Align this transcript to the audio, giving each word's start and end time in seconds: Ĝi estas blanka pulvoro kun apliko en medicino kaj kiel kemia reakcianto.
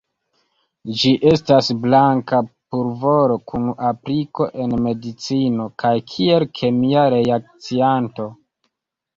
Ĝi 1.01 1.09
estas 1.31 1.67
blanka 1.83 2.39
pulvoro 2.75 3.37
kun 3.51 3.67
apliko 3.91 4.49
en 4.65 4.73
medicino 4.89 5.69
kaj 5.85 5.95
kiel 6.15 6.47
kemia 6.63 7.05
reakcianto. 7.19 8.31